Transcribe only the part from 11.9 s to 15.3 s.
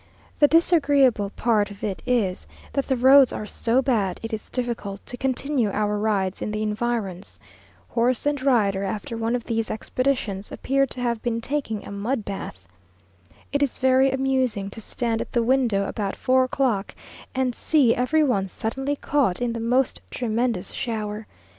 mud bath. It is very amusing to stand